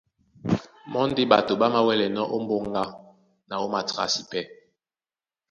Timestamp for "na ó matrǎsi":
3.47-4.21